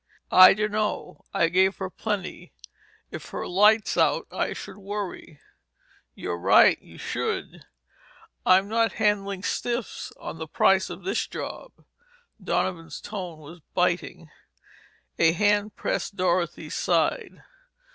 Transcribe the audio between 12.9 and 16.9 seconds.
tone was biting. A hand pressed Dorothy's